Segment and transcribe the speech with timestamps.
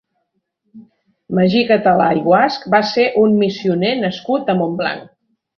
[1.39, 5.07] Magí Català i Guasch va ser un missioner nascut a Montblanc.